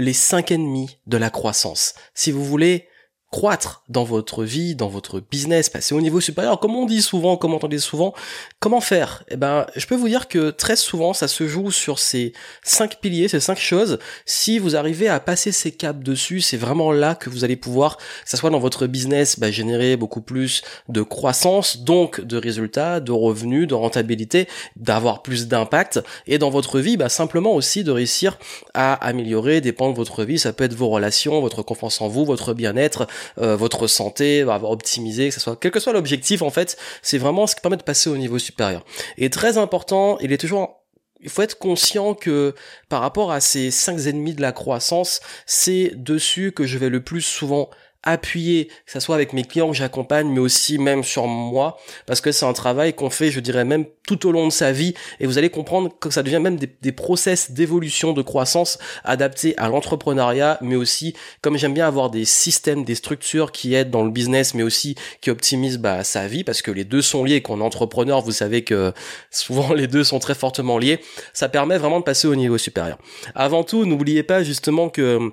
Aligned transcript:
les 0.00 0.12
cinq 0.12 0.50
ennemis 0.50 0.98
de 1.06 1.16
la 1.16 1.30
croissance. 1.30 1.94
Si 2.14 2.32
vous 2.32 2.44
voulez 2.44 2.88
croître 3.30 3.82
dans 3.88 4.04
votre 4.04 4.44
vie, 4.44 4.74
dans 4.74 4.88
votre 4.88 5.20
business, 5.20 5.68
passer 5.68 5.94
au 5.94 6.00
niveau 6.00 6.20
supérieur, 6.20 6.60
comme 6.60 6.74
on 6.74 6.84
dit 6.84 7.00
souvent, 7.00 7.36
comme 7.36 7.52
on 7.52 7.56
entendait 7.56 7.78
souvent, 7.78 8.12
comment 8.58 8.80
faire? 8.80 9.24
Eh 9.28 9.36
ben, 9.36 9.66
je 9.76 9.86
peux 9.86 9.94
vous 9.94 10.08
dire 10.08 10.28
que 10.28 10.50
très 10.50 10.76
souvent, 10.76 11.12
ça 11.12 11.28
se 11.28 11.46
joue 11.46 11.70
sur 11.70 11.98
ces 11.98 12.32
cinq 12.62 13.00
piliers, 13.00 13.28
ces 13.28 13.40
cinq 13.40 13.58
choses. 13.58 13.98
Si 14.26 14.58
vous 14.58 14.76
arrivez 14.76 15.08
à 15.08 15.20
passer 15.20 15.52
ces 15.52 15.72
caps 15.72 16.02
dessus, 16.02 16.40
c'est 16.40 16.56
vraiment 16.56 16.92
là 16.92 17.14
que 17.14 17.30
vous 17.30 17.44
allez 17.44 17.56
pouvoir, 17.56 17.96
que 17.96 18.02
ça 18.24 18.36
soit 18.36 18.50
dans 18.50 18.58
votre 18.58 18.86
business, 18.86 19.38
bah, 19.38 19.50
générer 19.50 19.96
beaucoup 19.96 20.20
plus 20.20 20.62
de 20.88 21.02
croissance, 21.02 21.78
donc 21.78 22.20
de 22.20 22.36
résultats, 22.36 23.00
de 23.00 23.12
revenus, 23.12 23.66
de 23.66 23.74
rentabilité, 23.74 24.48
d'avoir 24.76 25.22
plus 25.22 25.46
d'impact, 25.46 26.00
et 26.26 26.38
dans 26.38 26.50
votre 26.50 26.80
vie, 26.80 26.96
bah, 26.96 27.08
simplement 27.08 27.54
aussi 27.54 27.84
de 27.84 27.90
réussir 27.90 28.38
à 28.74 28.94
améliorer 28.94 29.60
pans 29.72 29.90
de 29.90 29.96
votre 29.96 30.24
vie. 30.24 30.38
Ça 30.38 30.52
peut 30.52 30.64
être 30.64 30.74
vos 30.74 30.88
relations, 30.88 31.40
votre 31.40 31.62
confiance 31.62 32.00
en 32.00 32.08
vous, 32.08 32.24
votre 32.24 32.54
bien-être, 32.54 33.06
euh, 33.38 33.56
votre 33.56 33.86
santé, 33.86 34.40
avoir 34.40 34.70
optimisé, 34.70 35.28
que 35.28 35.34
ce 35.34 35.40
soit 35.40 35.56
quel 35.56 35.70
que 35.70 35.80
soit 35.80 35.92
l'objectif 35.92 36.42
en 36.42 36.50
fait, 36.50 36.76
c'est 37.02 37.18
vraiment 37.18 37.46
ce 37.46 37.54
qui 37.54 37.60
permet 37.60 37.76
de 37.76 37.82
passer 37.82 38.10
au 38.10 38.16
niveau 38.16 38.38
supérieur. 38.38 38.84
Et 39.18 39.30
très 39.30 39.58
important, 39.58 40.18
il 40.20 40.32
est 40.32 40.38
toujours 40.38 40.80
il 41.22 41.28
faut 41.28 41.42
être 41.42 41.58
conscient 41.58 42.14
que 42.14 42.54
par 42.88 43.02
rapport 43.02 43.30
à 43.30 43.40
ces 43.40 43.70
cinq 43.70 44.06
ennemis 44.06 44.34
de 44.34 44.40
la 44.40 44.52
croissance, 44.52 45.20
c'est 45.46 45.92
dessus 45.94 46.52
que 46.52 46.64
je 46.64 46.78
vais 46.78 46.88
le 46.88 47.02
plus 47.02 47.20
souvent 47.20 47.68
appuyer, 48.02 48.66
que 48.66 48.92
ce 48.92 49.00
soit 49.00 49.14
avec 49.14 49.32
mes 49.32 49.44
clients 49.44 49.70
que 49.70 49.76
j'accompagne, 49.76 50.28
mais 50.28 50.40
aussi 50.40 50.78
même 50.78 51.04
sur 51.04 51.26
moi, 51.26 51.78
parce 52.06 52.20
que 52.20 52.32
c'est 52.32 52.46
un 52.46 52.52
travail 52.52 52.94
qu'on 52.94 53.10
fait, 53.10 53.30
je 53.30 53.40
dirais 53.40 53.64
même 53.64 53.84
tout 54.06 54.26
au 54.26 54.32
long 54.32 54.46
de 54.46 54.52
sa 54.52 54.72
vie, 54.72 54.94
et 55.20 55.26
vous 55.26 55.38
allez 55.38 55.50
comprendre 55.50 55.90
que 55.98 56.10
ça 56.10 56.22
devient 56.22 56.40
même 56.40 56.56
des, 56.56 56.70
des 56.80 56.92
process 56.92 57.50
d'évolution, 57.50 58.12
de 58.12 58.22
croissance 58.22 58.78
adaptés 59.04 59.56
à 59.58 59.68
l'entrepreneuriat, 59.68 60.58
mais 60.60 60.76
aussi, 60.76 61.14
comme 61.42 61.56
j'aime 61.56 61.74
bien 61.74 61.86
avoir 61.86 62.10
des 62.10 62.24
systèmes, 62.24 62.84
des 62.84 62.94
structures 62.94 63.52
qui 63.52 63.74
aident 63.74 63.90
dans 63.90 64.04
le 64.04 64.10
business, 64.10 64.54
mais 64.54 64.62
aussi 64.62 64.96
qui 65.20 65.30
optimisent 65.30 65.78
bah, 65.78 66.04
sa 66.04 66.26
vie, 66.26 66.44
parce 66.44 66.62
que 66.62 66.70
les 66.70 66.84
deux 66.84 67.02
sont 67.02 67.24
liés. 67.24 67.42
Quand 67.42 67.54
on 67.54 67.60
est 67.60 67.64
entrepreneur, 67.64 68.20
vous 68.20 68.32
savez 68.32 68.62
que 68.64 68.92
souvent 69.30 69.72
les 69.74 69.86
deux 69.86 70.04
sont 70.04 70.18
très 70.18 70.34
fortement 70.34 70.78
liés. 70.78 71.00
Ça 71.32 71.48
permet 71.48 71.78
vraiment 71.78 72.00
de 72.00 72.04
passer 72.04 72.28
au 72.28 72.34
niveau 72.34 72.58
supérieur. 72.58 72.98
Avant 73.34 73.64
tout, 73.64 73.84
n'oubliez 73.84 74.22
pas 74.22 74.42
justement 74.42 74.88
que 74.88 75.32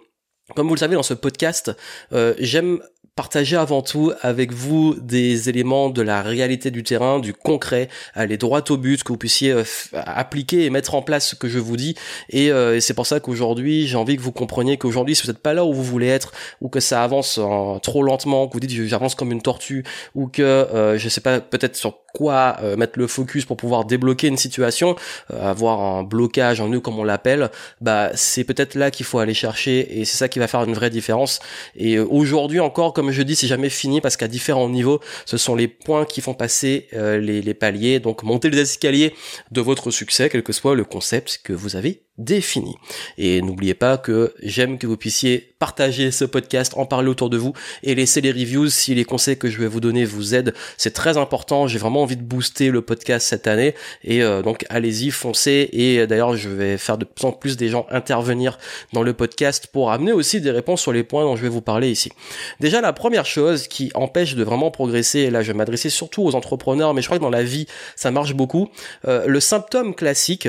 comme 0.55 0.67
vous 0.67 0.75
le 0.75 0.79
savez 0.79 0.95
dans 0.95 1.03
ce 1.03 1.13
podcast, 1.13 1.75
euh, 2.13 2.33
j'aime 2.39 2.79
partager 3.15 3.57
avant 3.57 3.81
tout 3.81 4.13
avec 4.21 4.53
vous 4.53 4.93
des 5.01 5.49
éléments 5.49 5.89
de 5.89 6.03
la 6.03 6.21
réalité 6.21 6.69
du 6.69 6.83
terrain, 6.83 7.19
du 7.19 7.33
concret, 7.33 7.89
aller 8.13 8.37
droit 8.37 8.61
au 8.69 8.77
but, 8.77 9.03
que 9.03 9.11
vous 9.11 9.17
puissiez 9.17 9.51
euh, 9.51 9.63
appliquer 9.93 10.65
et 10.65 10.69
mettre 10.69 10.93
en 10.93 11.01
place 11.01 11.29
ce 11.29 11.35
que 11.35 11.49
je 11.49 11.57
vous 11.57 11.75
dis. 11.77 11.95
Euh, 12.35 12.75
et, 12.75 12.81
c'est 12.81 12.93
pour 12.93 13.07
ça 13.07 13.19
qu'aujourd'hui, 13.19 13.87
j'ai 13.87 13.97
envie 13.97 14.15
que 14.15 14.21
vous 14.21 14.31
compreniez 14.31 14.77
qu'aujourd'hui, 14.77 15.15
si 15.15 15.23
vous 15.23 15.29
n'êtes 15.29 15.41
pas 15.41 15.55
là 15.55 15.65
où 15.65 15.73
vous 15.73 15.83
voulez 15.83 16.07
être, 16.07 16.31
ou 16.61 16.69
que 16.69 16.79
ça 16.79 17.03
avance 17.03 17.39
trop 17.81 18.03
lentement, 18.03 18.47
que 18.47 18.53
vous 18.53 18.59
dites 18.59 18.71
j'avance 18.85 19.15
comme 19.15 19.31
une 19.31 19.41
tortue, 19.41 19.83
ou 20.13 20.27
que 20.27 20.95
je 20.97 21.09
sais 21.09 21.21
pas, 21.21 21.41
peut-être 21.41 21.75
sur 21.75 21.97
quoi 22.17 22.57
euh, 22.63 22.75
mettre 22.75 22.97
le 22.97 23.05
focus 23.05 23.45
pour 23.45 23.57
pouvoir 23.57 23.85
débloquer 23.85 24.27
une 24.27 24.37
situation, 24.37 24.95
avoir 25.29 25.79
un 25.81 26.01
blocage 26.01 26.59
en 26.61 26.69
nœud 26.69 26.79
comme 26.79 26.97
on 26.97 27.03
l'appelle, 27.03 27.51
bah 27.79 28.09
c'est 28.15 28.43
peut-être 28.43 28.73
là 28.73 28.89
qu'il 28.89 29.05
faut 29.05 29.19
aller 29.19 29.35
chercher 29.35 29.99
et 29.99 30.05
c'est 30.05 30.17
ça 30.17 30.27
qui 30.27 30.39
va 30.39 30.47
faire 30.47 30.63
une 30.63 30.73
vraie 30.73 30.89
différence. 30.89 31.39
Et 31.75 31.99
aujourd'hui 31.99 32.59
encore, 32.59 32.93
comme 32.93 33.11
je 33.11 33.21
dis, 33.21 33.35
c'est 33.35 33.47
jamais 33.47 33.69
fini 33.69 34.01
parce 34.01 34.17
qu'à 34.17 34.27
différents 34.27 34.69
niveaux, 34.69 34.99
ce 35.25 35.37
sont 35.37 35.55
les 35.55 35.67
points 35.67 36.05
qui 36.05 36.21
font 36.21 36.33
passer 36.33 36.87
euh, 36.93 37.19
les, 37.19 37.41
les 37.41 37.53
paliers, 37.53 37.99
donc 37.99 38.23
monter 38.23 38.49
les 38.49 38.61
escaliers 38.61 39.13
de 39.51 39.61
votre 39.61 39.91
succès, 39.91 40.29
quel 40.29 40.41
que 40.41 40.53
soit 40.53 40.75
le 40.75 40.85
concept 40.85 41.41
que 41.43 41.53
vous 41.53 41.75
avez 41.75 42.06
défini. 42.17 42.75
Et 43.17 43.41
n'oubliez 43.41 43.73
pas 43.73 43.97
que 43.97 44.33
j'aime 44.41 44.77
que 44.77 44.87
vous 44.87 44.97
puissiez 44.97 45.53
partager 45.59 46.11
ce 46.11 46.25
podcast, 46.25 46.73
en 46.75 46.85
parler 46.85 47.09
autour 47.09 47.29
de 47.29 47.37
vous 47.37 47.53
et 47.83 47.95
laisser 47.95 48.21
les 48.21 48.31
reviews 48.31 48.69
si 48.69 48.95
les 48.95 49.05
conseils 49.05 49.37
que 49.37 49.49
je 49.49 49.57
vais 49.59 49.67
vous 49.67 49.79
donner 49.79 50.05
vous 50.05 50.35
aident. 50.35 50.53
C'est 50.77 50.93
très 50.93 51.17
important. 51.17 51.67
J'ai 51.67 51.79
vraiment 51.79 52.03
envie 52.03 52.15
de 52.15 52.23
booster 52.23 52.69
le 52.69 52.81
podcast 52.81 53.27
cette 53.27 53.47
année 53.47 53.75
et 54.03 54.23
euh, 54.23 54.41
donc 54.41 54.65
allez-y, 54.69 55.11
foncez. 55.11 55.69
Et 55.73 55.99
euh, 55.99 56.07
d'ailleurs, 56.07 56.35
je 56.35 56.49
vais 56.49 56.77
faire 56.77 56.97
de 56.97 57.05
plus 57.05 57.25
en 57.25 57.31
plus 57.31 57.57
des 57.57 57.69
gens 57.69 57.87
intervenir 57.89 58.57
dans 58.93 59.03
le 59.03 59.13
podcast 59.13 59.67
pour 59.71 59.91
amener 59.91 60.11
aussi 60.11 60.41
des 60.41 60.51
réponses 60.51 60.81
sur 60.81 60.93
les 60.93 61.03
points 61.03 61.23
dont 61.23 61.35
je 61.35 61.41
vais 61.41 61.49
vous 61.49 61.61
parler 61.61 61.89
ici. 61.89 62.11
Déjà, 62.59 62.81
la 62.81 62.93
première 62.93 63.25
chose 63.25 63.67
qui 63.67 63.91
empêche 63.95 64.35
de 64.35 64.43
vraiment 64.43 64.71
progresser, 64.71 65.19
et 65.19 65.29
là 65.29 65.41
je 65.41 65.51
vais 65.51 65.57
m'adresser 65.57 65.89
surtout 65.89 66.23
aux 66.23 66.35
entrepreneurs, 66.35 66.93
mais 66.93 67.01
je 67.01 67.07
crois 67.07 67.17
que 67.17 67.23
dans 67.23 67.29
la 67.29 67.43
vie 67.43 67.67
ça 67.95 68.11
marche 68.11 68.33
beaucoup, 68.33 68.69
euh, 69.07 69.25
le 69.27 69.39
symptôme 69.39 69.95
classique 69.95 70.47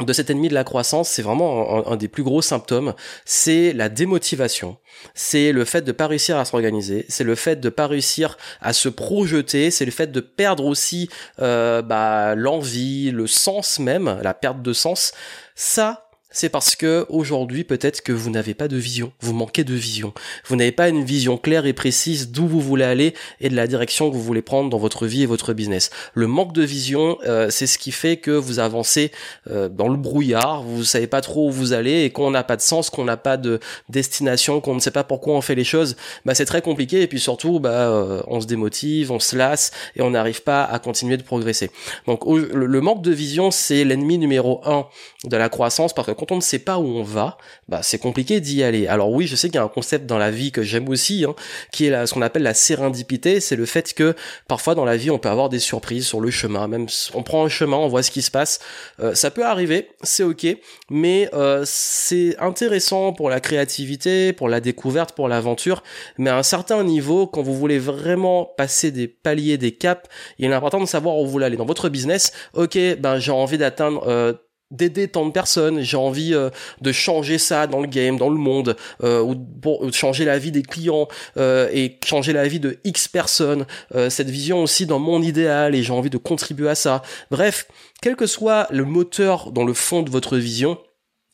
de 0.00 0.12
cet 0.12 0.30
ennemi 0.30 0.48
de 0.48 0.54
la 0.54 0.64
croissance, 0.64 1.08
c'est 1.08 1.22
vraiment 1.22 1.88
un, 1.88 1.96
des 1.96 2.08
plus 2.08 2.22
gros 2.22 2.42
symptômes, 2.42 2.94
c'est 3.24 3.72
la 3.72 3.88
démotivation, 3.88 4.76
c'est 5.14 5.52
le 5.52 5.64
fait 5.64 5.82
de 5.82 5.92
pas 5.92 6.06
réussir 6.06 6.36
à 6.36 6.44
s'organiser, 6.44 7.06
c'est 7.08 7.24
le 7.24 7.34
fait 7.34 7.56
de 7.56 7.68
pas 7.68 7.86
réussir 7.86 8.36
à 8.60 8.72
se 8.72 8.88
projeter, 8.88 9.70
c'est 9.70 9.84
le 9.84 9.90
fait 9.90 10.12
de 10.12 10.20
perdre 10.20 10.66
aussi 10.66 11.08
euh, 11.40 11.80
bah, 11.82 12.34
l'envie, 12.34 13.10
le 13.10 13.26
sens 13.26 13.78
même, 13.78 14.18
la 14.22 14.34
perte 14.34 14.60
de 14.62 14.72
sens. 14.72 15.12
Ça, 15.54 16.05
c'est 16.36 16.50
parce 16.50 16.76
que 16.76 17.06
aujourd'hui 17.08 17.64
peut-être 17.64 18.02
que 18.02 18.12
vous 18.12 18.28
n'avez 18.28 18.52
pas 18.52 18.68
de 18.68 18.76
vision, 18.76 19.10
vous 19.20 19.32
manquez 19.32 19.64
de 19.64 19.72
vision. 19.72 20.12
Vous 20.46 20.54
n'avez 20.54 20.70
pas 20.70 20.90
une 20.90 21.02
vision 21.02 21.38
claire 21.38 21.64
et 21.64 21.72
précise 21.72 22.30
d'où 22.30 22.46
vous 22.46 22.60
voulez 22.60 22.84
aller 22.84 23.14
et 23.40 23.48
de 23.48 23.56
la 23.56 23.66
direction 23.66 24.10
que 24.10 24.14
vous 24.14 24.22
voulez 24.22 24.42
prendre 24.42 24.68
dans 24.68 24.76
votre 24.76 25.06
vie 25.06 25.22
et 25.22 25.26
votre 25.26 25.54
business. 25.54 25.88
Le 26.12 26.26
manque 26.26 26.52
de 26.52 26.62
vision, 26.62 27.16
euh, 27.24 27.48
c'est 27.48 27.66
ce 27.66 27.78
qui 27.78 27.90
fait 27.90 28.18
que 28.18 28.30
vous 28.30 28.58
avancez 28.58 29.12
euh, 29.50 29.70
dans 29.70 29.88
le 29.88 29.96
brouillard, 29.96 30.62
vous 30.62 30.84
savez 30.84 31.06
pas 31.06 31.22
trop 31.22 31.48
où 31.48 31.50
vous 31.50 31.72
allez 31.72 32.02
et 32.02 32.10
qu'on 32.10 32.30
n'a 32.30 32.44
pas 32.44 32.56
de 32.56 32.60
sens, 32.60 32.90
qu'on 32.90 33.04
n'a 33.04 33.16
pas 33.16 33.38
de 33.38 33.58
destination, 33.88 34.60
qu'on 34.60 34.74
ne 34.74 34.80
sait 34.80 34.90
pas 34.90 35.04
pourquoi 35.04 35.36
on 35.36 35.40
fait 35.40 35.54
les 35.54 35.64
choses, 35.64 35.96
bah 36.26 36.34
c'est 36.34 36.44
très 36.44 36.60
compliqué 36.60 37.00
et 37.00 37.06
puis 37.06 37.18
surtout 37.18 37.60
bah 37.60 37.88
euh, 37.88 38.22
on 38.26 38.42
se 38.42 38.46
démotive, 38.46 39.10
on 39.10 39.20
se 39.20 39.36
lasse 39.36 39.70
et 39.96 40.02
on 40.02 40.10
n'arrive 40.10 40.42
pas 40.42 40.64
à 40.64 40.78
continuer 40.80 41.16
de 41.16 41.22
progresser. 41.22 41.70
Donc 42.06 42.26
le 42.26 42.80
manque 42.82 43.00
de 43.00 43.12
vision, 43.12 43.50
c'est 43.50 43.84
l'ennemi 43.84 44.18
numéro 44.18 44.60
un 44.66 44.86
de 45.24 45.36
la 45.38 45.48
croissance 45.48 45.94
parce 45.94 46.06
que 46.06 46.25
on 46.30 46.36
ne 46.36 46.40
sait 46.40 46.58
pas 46.58 46.78
où 46.78 46.86
on 46.86 47.02
va, 47.02 47.38
bah 47.68 47.80
c'est 47.82 47.98
compliqué 47.98 48.40
d'y 48.40 48.62
aller. 48.62 48.86
Alors 48.86 49.10
oui, 49.10 49.26
je 49.26 49.36
sais 49.36 49.48
qu'il 49.48 49.56
y 49.56 49.58
a 49.58 49.64
un 49.64 49.68
concept 49.68 50.06
dans 50.06 50.18
la 50.18 50.30
vie 50.30 50.52
que 50.52 50.62
j'aime 50.62 50.88
aussi, 50.88 51.24
hein, 51.24 51.34
qui 51.72 51.86
est 51.86 52.06
ce 52.06 52.14
qu'on 52.14 52.22
appelle 52.22 52.42
la 52.42 52.54
sérendipité, 52.54 53.40
c'est 53.40 53.56
le 53.56 53.66
fait 53.66 53.92
que 53.94 54.14
parfois 54.48 54.74
dans 54.74 54.84
la 54.84 54.96
vie 54.96 55.10
on 55.10 55.18
peut 55.18 55.28
avoir 55.28 55.48
des 55.48 55.58
surprises 55.58 56.06
sur 56.06 56.20
le 56.20 56.30
chemin, 56.30 56.68
même 56.68 56.86
on 57.14 57.22
prend 57.22 57.44
un 57.44 57.48
chemin, 57.48 57.76
on 57.76 57.88
voit 57.88 58.02
ce 58.02 58.10
qui 58.10 58.22
se 58.22 58.30
passe, 58.30 58.60
euh, 59.00 59.14
ça 59.14 59.30
peut 59.30 59.44
arriver, 59.44 59.88
c'est 60.02 60.22
ok, 60.22 60.46
mais 60.90 61.28
euh, 61.34 61.62
c'est 61.66 62.36
intéressant 62.38 63.12
pour 63.12 63.30
la 63.30 63.40
créativité, 63.40 64.32
pour 64.32 64.48
la 64.48 64.60
découverte, 64.60 65.12
pour 65.12 65.28
l'aventure, 65.28 65.82
mais 66.18 66.30
à 66.30 66.38
un 66.38 66.42
certain 66.42 66.84
niveau, 66.84 67.26
quand 67.26 67.42
vous 67.42 67.54
voulez 67.54 67.78
vraiment 67.78 68.44
passer 68.44 68.90
des 68.90 69.08
paliers, 69.08 69.58
des 69.58 69.72
caps, 69.72 70.08
il 70.38 70.50
est 70.50 70.54
important 70.54 70.80
de 70.80 70.86
savoir 70.86 71.18
où 71.18 71.26
vous 71.26 71.32
voulez 71.32 71.46
aller. 71.46 71.56
Dans 71.56 71.66
votre 71.66 71.88
business, 71.88 72.32
ok, 72.54 72.78
ben 72.98 73.18
j'ai 73.18 73.32
envie 73.32 73.58
d'atteindre 73.58 74.06
euh, 74.06 74.32
d'aider 74.70 75.08
tant 75.08 75.26
de 75.26 75.30
personnes, 75.30 75.80
j'ai 75.80 75.96
envie 75.96 76.34
euh, 76.34 76.50
de 76.80 76.92
changer 76.92 77.38
ça 77.38 77.66
dans 77.66 77.80
le 77.80 77.86
game, 77.86 78.16
dans 78.16 78.28
le 78.28 78.36
monde, 78.36 78.76
euh, 79.02 79.20
ou 79.20 79.36
pour 79.36 79.92
changer 79.92 80.24
la 80.24 80.38
vie 80.38 80.50
des 80.50 80.62
clients 80.62 81.08
euh, 81.36 81.68
et 81.72 81.98
changer 82.04 82.32
la 82.32 82.48
vie 82.48 82.60
de 82.60 82.78
X 82.84 83.08
personnes, 83.08 83.66
cette 84.08 84.30
vision 84.30 84.62
aussi 84.62 84.86
dans 84.86 84.98
mon 84.98 85.22
idéal 85.22 85.74
et 85.74 85.82
j'ai 85.82 85.92
envie 85.92 86.10
de 86.10 86.18
contribuer 86.18 86.68
à 86.68 86.74
ça. 86.74 87.02
Bref, 87.30 87.66
quel 88.02 88.16
que 88.16 88.26
soit 88.26 88.66
le 88.70 88.84
moteur 88.84 89.52
dans 89.52 89.64
le 89.64 89.74
fond 89.74 90.02
de 90.02 90.10
votre 90.10 90.36
vision, 90.36 90.78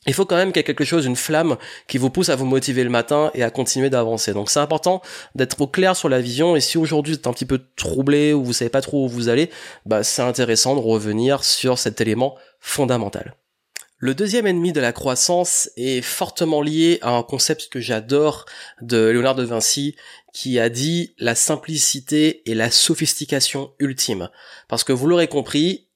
il 0.05 0.13
faut 0.13 0.25
quand 0.25 0.35
même 0.35 0.51
qu'il 0.51 0.57
y 0.57 0.61
ait 0.61 0.65
quelque 0.65 0.83
chose, 0.83 1.05
une 1.05 1.15
flamme 1.15 1.57
qui 1.87 1.97
vous 1.97 2.09
pousse 2.09 2.29
à 2.29 2.35
vous 2.35 2.45
motiver 2.45 2.83
le 2.83 2.89
matin 2.89 3.31
et 3.33 3.43
à 3.43 3.49
continuer 3.49 3.89
d'avancer. 3.89 4.33
Donc 4.33 4.49
c'est 4.49 4.59
important 4.59 5.01
d'être 5.35 5.59
au 5.61 5.67
clair 5.67 5.95
sur 5.95 6.09
la 6.09 6.19
vision 6.21 6.55
et 6.55 6.61
si 6.61 6.77
aujourd'hui 6.77 7.13
vous 7.13 7.19
êtes 7.19 7.27
un 7.27 7.33
petit 7.33 7.45
peu 7.45 7.61
troublé 7.75 8.33
ou 8.33 8.43
vous 8.43 8.53
savez 8.53 8.69
pas 8.69 8.81
trop 8.81 9.05
où 9.05 9.07
vous 9.07 9.29
allez, 9.29 9.49
bah 9.85 10.03
c'est 10.03 10.21
intéressant 10.21 10.75
de 10.75 10.81
revenir 10.81 11.43
sur 11.43 11.79
cet 11.79 12.01
élément 12.01 12.35
fondamental. 12.59 13.35
Le 13.97 14.13
deuxième 14.13 14.47
ennemi 14.47 14.73
de 14.73 14.81
la 14.81 14.91
croissance 14.91 15.69
est 15.77 16.01
fortement 16.01 16.61
lié 16.61 16.99
à 17.01 17.11
un 17.11 17.23
concept 17.23 17.69
que 17.69 17.79
j'adore 17.79 18.43
de 18.81 19.07
Léonard 19.07 19.35
de 19.35 19.43
Vinci 19.43 19.95
qui 20.33 20.59
a 20.59 20.67
dit 20.67 21.13
la 21.19 21.35
simplicité 21.35 22.41
et 22.49 22.53
la 22.53 22.69
sophistication 22.69 23.71
ultime. 23.79 24.29
Parce 24.67 24.83
que 24.83 24.91
vous 24.91 25.07
l'aurez 25.07 25.29
compris, 25.29 25.87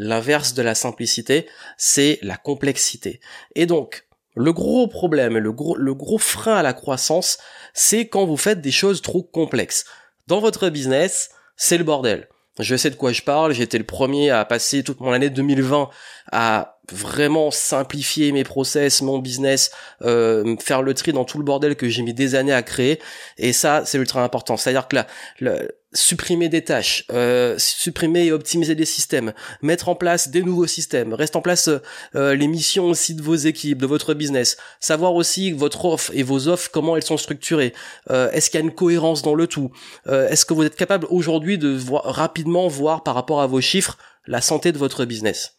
L'inverse 0.00 0.54
de 0.54 0.62
la 0.62 0.76
simplicité, 0.76 1.48
c'est 1.76 2.20
la 2.22 2.36
complexité. 2.36 3.20
Et 3.56 3.66
donc, 3.66 4.06
le 4.36 4.52
gros 4.52 4.86
problème 4.86 5.36
le 5.36 5.52
gros, 5.52 5.76
le 5.76 5.94
gros 5.94 6.18
frein 6.18 6.54
à 6.54 6.62
la 6.62 6.72
croissance, 6.72 7.38
c'est 7.74 8.06
quand 8.06 8.24
vous 8.24 8.36
faites 8.36 8.60
des 8.60 8.70
choses 8.70 9.02
trop 9.02 9.24
complexes. 9.24 9.84
Dans 10.28 10.38
votre 10.38 10.68
business, 10.68 11.30
c'est 11.56 11.78
le 11.78 11.84
bordel. 11.84 12.28
Je 12.60 12.76
sais 12.76 12.90
de 12.90 12.94
quoi 12.96 13.12
je 13.12 13.22
parle, 13.22 13.52
été 13.60 13.78
le 13.78 13.84
premier 13.84 14.30
à 14.30 14.44
passer 14.44 14.82
toute 14.82 15.00
mon 15.00 15.12
année 15.12 15.30
2020 15.30 15.90
à 16.32 16.78
vraiment 16.90 17.50
simplifier 17.50 18.32
mes 18.32 18.44
process, 18.44 19.02
mon 19.02 19.18
business, 19.18 19.70
euh, 20.02 20.56
faire 20.58 20.82
le 20.82 20.94
tri 20.94 21.12
dans 21.12 21.24
tout 21.24 21.38
le 21.38 21.44
bordel 21.44 21.76
que 21.76 21.88
j'ai 21.88 22.02
mis 22.02 22.14
des 22.14 22.34
années 22.34 22.52
à 22.52 22.62
créer. 22.62 23.00
Et 23.36 23.52
ça, 23.52 23.82
c'est 23.84 23.98
ultra 23.98 24.24
important. 24.24 24.56
C'est-à-dire 24.56 24.88
que 24.88 24.96
là, 25.40 25.62
supprimer 25.98 26.48
des 26.48 26.62
tâches, 26.62 27.04
euh, 27.12 27.56
supprimer 27.58 28.26
et 28.26 28.32
optimiser 28.32 28.74
des 28.74 28.84
systèmes, 28.84 29.32
mettre 29.62 29.88
en 29.88 29.94
place 29.94 30.28
des 30.28 30.42
nouveaux 30.42 30.66
systèmes, 30.66 31.12
reste 31.12 31.36
en 31.36 31.42
place 31.42 31.68
euh, 32.14 32.34
les 32.34 32.46
missions 32.46 32.86
aussi 32.86 33.14
de 33.14 33.22
vos 33.22 33.34
équipes, 33.34 33.78
de 33.78 33.86
votre 33.86 34.14
business, 34.14 34.56
savoir 34.80 35.14
aussi 35.14 35.52
votre 35.52 35.84
offre 35.84 36.12
et 36.14 36.22
vos 36.22 36.48
offres 36.48 36.70
comment 36.72 36.96
elles 36.96 37.02
sont 37.02 37.16
structurées, 37.16 37.74
euh, 38.10 38.30
est-ce 38.30 38.50
qu'il 38.50 38.60
y 38.60 38.62
a 38.62 38.66
une 38.66 38.74
cohérence 38.74 39.22
dans 39.22 39.34
le 39.34 39.46
tout, 39.46 39.70
est-ce 40.06 40.44
que 40.44 40.54
vous 40.54 40.64
êtes 40.64 40.76
capable 40.76 41.06
aujourd'hui 41.10 41.58
de 41.58 41.68
voir, 41.68 42.04
rapidement 42.04 42.68
voir 42.68 43.02
par 43.02 43.14
rapport 43.14 43.40
à 43.40 43.46
vos 43.46 43.60
chiffres 43.60 43.98
la 44.26 44.40
santé 44.40 44.72
de 44.72 44.78
votre 44.78 45.04
business? 45.04 45.54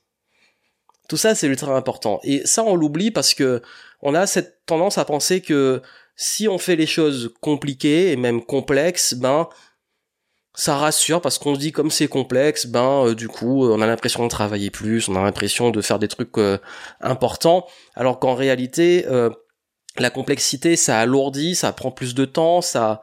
Tout 1.07 1.17
ça 1.17 1.35
c'est 1.35 1.47
ultra 1.47 1.75
important 1.75 2.19
et 2.23 2.45
ça 2.45 2.63
on 2.63 2.75
l'oublie 2.75 3.11
parce 3.11 3.33
que 3.33 3.61
on 4.01 4.15
a 4.15 4.27
cette 4.27 4.65
tendance 4.65 4.97
à 4.97 5.05
penser 5.05 5.41
que 5.41 5.81
si 6.15 6.47
on 6.47 6.57
fait 6.57 6.75
les 6.75 6.85
choses 6.85 7.33
compliquées 7.39 8.11
et 8.11 8.17
même 8.17 8.43
complexes, 8.43 9.13
ben 9.13 9.47
ça 10.59 10.75
rassure 10.75 11.21
parce 11.21 11.37
qu'on 11.37 11.55
se 11.55 11.59
dit 11.59 11.71
comme 11.71 11.89
c'est 11.89 12.09
complexe, 12.09 12.65
ben 12.65 13.05
euh, 13.05 13.15
du 13.15 13.29
coup 13.29 13.65
on 13.65 13.79
a 13.79 13.87
l'impression 13.87 14.25
de 14.25 14.29
travailler 14.29 14.69
plus, 14.69 15.07
on 15.07 15.15
a 15.15 15.23
l'impression 15.23 15.69
de 15.69 15.81
faire 15.81 15.99
des 15.99 16.09
trucs 16.09 16.37
euh, 16.37 16.57
importants, 16.99 17.65
alors 17.95 18.19
qu'en 18.19 18.35
réalité 18.35 19.05
euh, 19.07 19.29
la 19.97 20.09
complexité 20.09 20.75
ça 20.75 20.99
alourdit, 20.99 21.55
ça 21.55 21.71
prend 21.71 21.91
plus 21.91 22.13
de 22.13 22.25
temps, 22.25 22.59
ça 22.59 23.01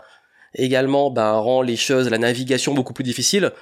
également 0.54 1.10
ben, 1.10 1.32
rend 1.32 1.62
les 1.62 1.76
choses, 1.76 2.10
la 2.10 2.18
navigation 2.18 2.74
beaucoup 2.74 2.92
plus 2.92 3.04
difficile. 3.04 3.52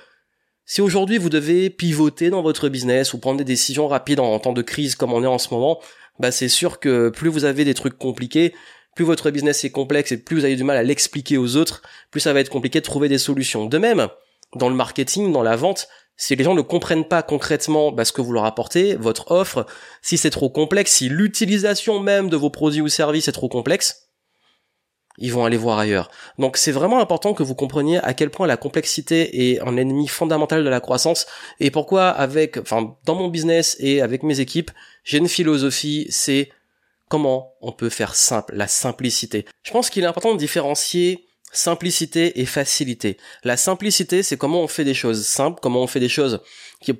Si 0.65 0.81
aujourd'hui 0.81 1.19
vous 1.19 1.31
devez 1.31 1.71
pivoter 1.71 2.31
dans 2.31 2.43
votre 2.43 2.69
business 2.69 3.15
ou 3.15 3.21
prendre 3.21 3.39
des 3.39 3.45
décisions 3.45 3.87
rapides 3.87 4.19
en, 4.19 4.41
temps 4.41 4.53
de 4.53 4.63
crise 4.63 4.97
comme 4.97 5.13
on 5.13 5.23
est 5.23 5.29
en 5.29 5.39
ce 5.39 5.55
moment, 5.55 5.81
ben 6.19 6.33
c'est 6.33 6.49
sûr 6.49 6.81
que 6.81 7.11
plus 7.11 7.29
vous 7.29 7.45
avez 7.45 7.65
des 7.65 7.75
trucs 7.75 7.97
compliqués, 7.97 8.55
plus 8.95 9.05
votre 9.05 9.31
business 9.31 9.65
est 9.65 9.71
complexe 9.71 10.13
et 10.13 10.19
plus 10.19 10.37
vous 10.37 10.45
avez 10.45 10.57
du 10.57 10.65
mal 10.65 10.77
à 10.77 10.83
l'expliquer 10.83 11.37
aux 11.37 11.57
autres, 11.57 11.83
plus 12.11 12.21
ça 12.21 12.33
va 12.33 12.41
être 12.41 12.51
compliqué 12.51 12.81
de 12.81 12.85
trouver 12.85 13.09
des 13.09 13.19
solutions. 13.19 13.67
De 13.67 13.79
même, 13.79 14.09
dans 14.55 14.69
le 14.69 14.75
marketing, 14.75 15.33
dans 15.33 15.43
la 15.43 15.57
vente, 15.57 15.89
si 16.17 16.37
les 16.37 16.45
gens 16.45 16.55
ne 16.55 16.63
comprennent 16.63 17.07
pas 17.07 17.23
concrètement 17.23 17.91
bah, 17.91 18.05
ce 18.05 18.13
que 18.13 18.21
vous 18.21 18.33
leur 18.33 18.45
apportez, 18.45 18.95
votre 18.95 19.33
offre, 19.33 19.67
si 20.01 20.17
c'est 20.17 20.31
trop 20.31 20.49
complexe, 20.49 20.93
si 20.93 21.09
l'utilisation 21.09 21.99
même 21.99 22.29
de 22.29 22.37
vos 22.37 22.51
produits 22.51 22.83
ou 22.83 22.89
services 22.89 23.29
est 23.29 23.33
trop 23.33 23.49
complexe, 23.49 24.11
ils 25.19 25.33
vont 25.33 25.45
aller 25.45 25.57
voir 25.57 25.79
ailleurs. 25.79 26.11
Donc 26.39 26.57
c'est 26.57 26.73
vraiment 26.73 27.01
important 27.01 27.35
que 27.35 27.43
vous 27.43 27.55
compreniez 27.55 27.99
à 27.99 28.15
quel 28.15 28.31
point 28.31 28.47
la 28.47 28.57
complexité 28.57 29.51
est 29.51 29.61
un 29.61 29.77
ennemi 29.77 30.09
fondamental 30.09 30.65
de 30.65 30.69
la 30.69 30.81
croissance 30.81 31.27
et 31.61 31.71
pourquoi 31.71 32.09
avec, 32.09 32.57
enfin, 32.57 32.97
dans 33.05 33.15
mon 33.15 33.29
business 33.29 33.77
et 33.79 34.03
avec 34.03 34.23
mes 34.23 34.41
équipes, 34.41 34.71
j'ai 35.05 35.19
une 35.19 35.29
philosophie, 35.29 36.07
c'est 36.11 36.51
comment 37.09 37.55
on 37.61 37.73
peut 37.73 37.91
faire 37.91 38.15
simple, 38.15 38.55
la 38.55 38.69
simplicité. 38.69 39.47
Je 39.63 39.73
pense 39.73 39.91
qu'il 39.91 40.05
est 40.05 40.07
important 40.07 40.33
de 40.33 40.39
différencier 40.39 41.27
simplicité 41.55 42.41
et 42.41 42.47
facilité. 42.47 43.17
La 43.45 43.57
simplicité, 43.57 44.23
c'est 44.23 44.37
comment 44.37 44.61
on 44.61 44.69
fait 44.69 44.85
des 44.85 44.95
choses 44.95 45.25
simples, 45.25 45.61
comment 45.63 45.83
on 45.83 45.87
fait 45.87 46.01
des 46.01 46.09
choses 46.09 46.41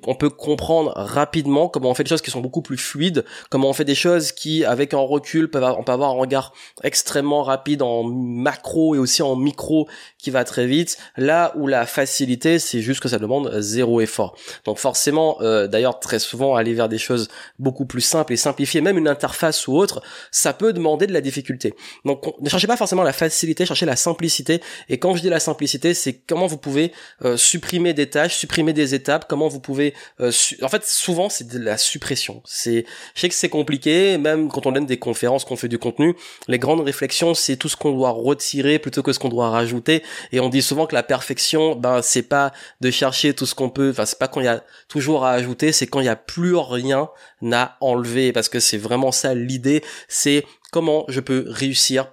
on 0.07 0.15
peut 0.15 0.29
comprendre 0.29 0.93
rapidement 0.95 1.69
comment 1.69 1.89
on 1.89 1.93
fait 1.93 2.03
des 2.03 2.09
choses 2.09 2.21
qui 2.21 2.31
sont 2.31 2.41
beaucoup 2.41 2.61
plus 2.61 2.77
fluides, 2.77 3.25
comment 3.49 3.69
on 3.69 3.73
fait 3.73 3.85
des 3.85 3.95
choses 3.95 4.31
qui, 4.31 4.65
avec 4.65 4.93
un 4.93 4.99
recul, 4.99 5.49
peuvent, 5.49 5.75
on 5.77 5.83
peut 5.83 5.91
avoir 5.91 6.11
un 6.11 6.19
regard 6.19 6.53
extrêmement 6.83 7.43
rapide 7.43 7.81
en 7.81 8.03
macro 8.03 8.95
et 8.95 8.97
aussi 8.97 9.21
en 9.21 9.35
micro 9.35 9.87
qui 10.17 10.31
va 10.31 10.43
très 10.43 10.65
vite. 10.65 10.97
Là 11.17 11.53
où 11.55 11.67
la 11.67 11.85
facilité, 11.85 12.59
c'est 12.59 12.81
juste 12.81 13.01
que 13.01 13.09
ça 13.09 13.19
demande 13.19 13.51
zéro 13.59 14.01
effort. 14.01 14.35
Donc 14.65 14.77
forcément, 14.77 15.37
euh, 15.41 15.67
d'ailleurs 15.67 15.99
très 15.99 16.19
souvent 16.19 16.55
aller 16.55 16.73
vers 16.73 16.89
des 16.89 16.97
choses 16.97 17.27
beaucoup 17.59 17.85
plus 17.85 18.01
simples 18.01 18.33
et 18.33 18.37
simplifier, 18.37 18.81
même 18.81 18.97
une 18.97 19.07
interface 19.07 19.67
ou 19.67 19.75
autre, 19.75 20.01
ça 20.31 20.53
peut 20.53 20.73
demander 20.73 21.07
de 21.07 21.13
la 21.13 21.21
difficulté. 21.21 21.73
Donc 22.05 22.25
ne 22.41 22.49
cherchez 22.49 22.67
pas 22.67 22.77
forcément 22.77 23.03
la 23.03 23.13
facilité, 23.13 23.65
cherchez 23.65 23.85
la 23.85 23.95
simplicité. 23.95 24.61
Et 24.89 24.97
quand 24.97 25.15
je 25.15 25.21
dis 25.21 25.29
la 25.29 25.39
simplicité, 25.39 25.93
c'est 25.93 26.13
comment 26.13 26.47
vous 26.47 26.57
pouvez 26.57 26.91
euh, 27.23 27.37
supprimer 27.37 27.93
des 27.93 28.09
tâches, 28.09 28.35
supprimer 28.35 28.73
des 28.73 28.95
étapes, 28.95 29.25
comment 29.27 29.47
vous 29.47 29.59
pouvez 29.59 29.74
euh, 29.79 30.31
en 30.61 30.69
fait 30.69 30.85
souvent 30.85 31.29
c'est 31.29 31.47
de 31.47 31.59
la 31.59 31.77
suppression. 31.77 32.41
C'est 32.45 32.85
je 33.13 33.21
sais 33.21 33.29
que 33.29 33.35
c'est 33.35 33.49
compliqué 33.49 34.17
même 34.17 34.49
quand 34.49 34.65
on 34.65 34.71
donne 34.71 34.85
des 34.85 34.97
conférences 34.97 35.45
qu'on 35.45 35.55
fait 35.55 35.67
du 35.67 35.77
contenu 35.77 36.15
les 36.47 36.59
grandes 36.59 36.81
réflexions 36.81 37.33
c'est 37.33 37.57
tout 37.57 37.69
ce 37.69 37.75
qu'on 37.75 37.91
doit 37.91 38.11
retirer 38.11 38.79
plutôt 38.79 39.03
que 39.03 39.13
ce 39.13 39.19
qu'on 39.19 39.29
doit 39.29 39.49
rajouter. 39.49 40.03
Et 40.31 40.39
on 40.39 40.49
dit 40.49 40.61
souvent 40.61 40.85
que 40.85 40.95
la 40.95 41.03
perfection 41.03 41.75
ben 41.75 42.01
c'est 42.01 42.23
pas 42.23 42.53
de 42.81 42.91
chercher 42.91 43.33
tout 43.33 43.45
ce 43.45 43.55
qu'on 43.55 43.69
peut 43.69 43.89
enfin 43.91 44.05
c'est 44.05 44.19
pas 44.19 44.27
quand 44.27 44.41
il 44.41 44.45
y 44.45 44.49
a 44.49 44.63
toujours 44.87 45.25
à 45.25 45.31
ajouter 45.31 45.71
c'est 45.71 45.87
quand 45.87 45.99
il 45.99 46.05
y 46.05 46.09
a 46.09 46.15
plus 46.15 46.55
rien 46.55 47.09
à 47.51 47.77
enlever. 47.81 48.31
Parce 48.31 48.49
que 48.49 48.59
c'est 48.59 48.77
vraiment 48.77 49.11
ça 49.11 49.33
l'idée 49.33 49.83
c'est 50.07 50.45
comment 50.71 51.05
je 51.07 51.19
peux 51.19 51.45
réussir 51.47 52.11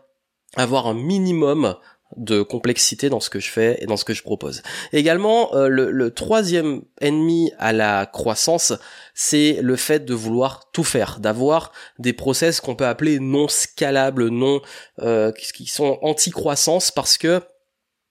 avoir 0.57 0.87
un 0.87 0.95
minimum 0.95 1.77
de 2.17 2.43
complexité 2.43 3.09
dans 3.09 3.21
ce 3.21 3.31
que 3.31 3.41
je 3.41 3.51
fais 3.51 3.79
et 3.81 3.87
dans 3.87 3.97
ce 3.97 4.05
que 4.05 4.15
je 4.15 4.23
propose. 4.23 4.63
Également, 4.93 5.55
euh, 5.55 5.69
le, 5.69 6.11
troisième 6.11 6.83
ennemi 7.01 7.53
à 7.59 7.73
la 7.73 8.07
croissance, 8.07 8.73
c'est 9.15 9.59
le 9.63 9.77
fait 9.77 10.05
de 10.05 10.15
vouloir 10.15 10.71
tout 10.73 10.85
faire, 10.85 11.21
d'avoir 11.21 11.73
des 11.99 12.13
process 12.13 12.61
qu'on 12.61 12.77
peut 12.77 12.87
appeler 12.87 13.19
non 13.19 13.49
scalables, 13.49 14.29
non 14.29 14.61
euh, 15.01 15.33
qui 15.33 15.67
sont 15.67 15.99
anti-croissance 16.03 16.91
parce 16.91 17.19
que 17.19 17.41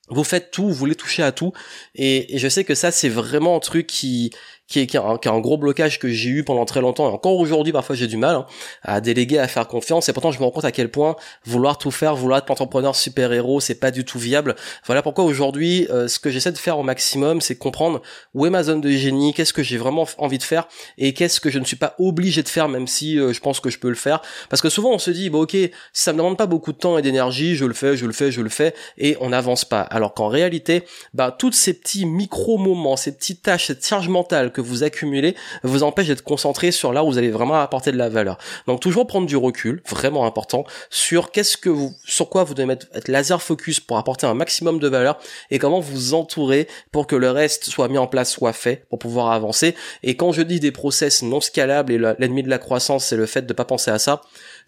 vous 0.09 0.24
faites 0.25 0.51
tout, 0.51 0.63
vous 0.63 0.74
voulez 0.74 0.95
toucher 0.95 1.24
à 1.24 1.31
tout, 1.31 1.53
et, 1.95 2.36
et 2.36 2.38
je 2.38 2.50
sais 2.50 2.65
que 2.65 2.75
ça 2.75 2.92
c'est 2.92 3.07
vraiment 3.07 3.56
un 3.56 3.59
truc 3.59 3.88
qui 3.88 4.31
qui 4.72 4.80
est, 4.80 4.88
qui 4.88 4.98
un, 4.98 5.40
gros 5.40 5.58
blocage 5.58 6.00
que 6.00 6.08
j'ai 6.08 6.30
eu 6.30 6.44
pendant 6.44 6.66
très 6.66 6.82
longtemps 6.82 7.10
et 7.10 7.14
encore 7.14 7.38
aujourd'hui 7.38 7.74
parfois 7.74 7.96
j'ai 7.96 8.08
du 8.08 8.18
mal 8.18 8.36
hein, 8.36 8.46
à 8.84 9.02
déléguer, 9.02 9.38
à 9.38 9.48
faire 9.48 9.68
confiance 9.68 10.08
et 10.08 10.14
pourtant 10.14 10.32
je 10.32 10.40
me 10.40 10.46
rends 10.46 10.52
compte 10.52 10.66
à 10.66 10.72
quel 10.72 10.90
point 10.90 11.16
vouloir 11.46 11.78
tout 11.78 11.92
faire, 11.92 12.16
vouloir 12.16 12.40
être 12.40 12.50
entrepreneur 12.50 12.96
super 12.96 13.34
héros, 13.34 13.60
c'est 13.60 13.76
pas 13.76 13.92
du 13.92 14.06
tout 14.06 14.18
viable. 14.18 14.56
Voilà 14.86 15.02
pourquoi 15.02 15.26
aujourd'hui 15.26 15.88
euh, 15.90 16.08
ce 16.08 16.20
que 16.20 16.30
j'essaie 16.30 16.52
de 16.52 16.58
faire 16.58 16.80
au 16.80 16.84
maximum, 16.84 17.42
c'est 17.42 17.56
comprendre 17.56 18.02
où 18.34 18.46
est 18.46 18.50
ma 18.50 18.64
zone 18.64 18.80
de 18.82 18.90
génie, 18.90 19.34
qu'est-ce 19.34 19.54
que 19.54 19.64
j'ai 19.64 19.78
vraiment 19.78 20.08
envie 20.18 20.38
de 20.38 20.44
faire 20.44 20.68
et 20.98 21.14
qu'est-ce 21.14 21.42
que 21.42 21.50
je 21.50 21.60
ne 21.60 21.66
suis 21.66 21.76
pas 21.76 21.96
obligé 22.00 22.42
de 22.42 22.50
faire 22.50 22.70
même 22.70 22.88
si 22.88 23.20
euh, 23.20 23.34
je 23.34 23.42
pense 23.42 23.60
que 23.60 23.70
je 23.70 23.78
peux 23.78 23.90
le 23.90 23.96
faire. 23.96 24.22
Parce 24.50 24.62
que 24.62 24.70
souvent 24.70 24.92
on 24.92 25.00
se 25.00 25.12
dit 25.12 25.30
bon 25.30 25.42
ok 25.42 25.52
si 25.52 25.70
ça 25.94 26.14
me 26.14 26.18
demande 26.18 26.38
pas 26.38 26.48
beaucoup 26.48 26.72
de 26.72 26.78
temps 26.78 26.98
et 26.98 27.02
d'énergie, 27.02 27.56
je 27.56 27.66
le 27.66 27.74
fais, 27.74 27.98
je 27.98 28.06
le 28.06 28.14
fais, 28.14 28.32
je 28.32 28.42
le 28.42 28.50
fais 28.50 28.74
et 28.98 29.18
on 29.20 29.30
n'avance 29.30 29.66
pas. 29.66 29.82
Alors 29.82 30.14
qu'en 30.14 30.30
réalité, 30.30 30.84
bah 31.14 31.36
toutes 31.38 31.56
ces 31.56 31.74
petits 31.74 32.06
micro 32.06 32.58
moments, 32.58 32.96
ces 32.96 33.12
petites 33.12 33.42
tâches, 33.42 33.68
cette 33.68 33.86
charge 33.86 34.08
mentale 34.08 34.52
que 34.52 34.61
vous 34.62 34.84
accumulez 34.84 35.36
vous 35.63 35.84
empêche 35.84 36.08
d'être 36.08 36.24
concentré 36.24 36.72
sur 36.72 36.94
là 36.94 37.04
où 37.04 37.08
vous 37.08 37.18
allez 37.18 37.31
vraiment 37.31 37.56
apporter 37.56 37.92
de 37.92 37.98
la 37.98 38.10
valeur. 38.10 38.38
Donc 38.68 38.80
toujours 38.80 39.08
prendre 39.08 39.28
du 39.28 39.36
recul, 39.36 39.81
vraiment 39.90 40.25
important, 40.25 40.63
sur 40.90 41.31
qu'est-ce 41.31 41.58
que 41.58 41.69
vous, 41.69 41.94
sur 42.06 42.30
quoi 42.30 42.44
vous 42.44 42.54
devez 42.54 42.66
mettre, 42.66 42.88
être 42.94 43.08
laser 43.08 43.42
focus 43.42 43.80
pour 43.80 43.98
apporter 43.98 44.25
un 44.25 44.34
maximum 44.34 44.80
de 44.80 44.88
valeur 44.88 45.19
et 45.50 45.60
comment 45.60 45.80
vous 45.80 46.13
entourer 46.13 46.68
pour 46.92 47.08
que 47.08 47.16
le 47.16 47.31
reste 47.31 47.66
soit 47.66 47.88
mis 47.88 47.98
en 47.98 48.08
place, 48.08 48.31
soit 48.31 48.54
fait 48.54 48.86
pour 48.90 49.00
pouvoir 49.00 49.31
avancer. 49.31 49.75
Et 50.04 50.16
quand 50.16 50.31
je 50.31 50.42
dis 50.42 50.60
des 50.60 50.72
process 50.72 51.22
non 51.24 51.42
scalables 51.42 51.92
et 51.92 51.98
l'ennemi 51.98 52.44
de 52.44 52.50
la 52.50 52.58
croissance, 52.58 53.06
c'est 53.06 53.18
le 53.18 53.25
fait 53.25 53.46
de 53.46 53.54
pas 53.54 53.66
penser 53.66 53.92
à 53.92 54.00
ça, 54.00 54.22